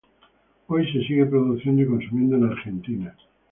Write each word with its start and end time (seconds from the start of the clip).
Hoy 0.65 0.91
se 0.91 1.03
sigue 1.05 1.27
produciendo 1.27 1.83
y 1.83 1.85
consumiendo 1.85 2.35
en 2.35 2.45
Argentina. 2.45 3.15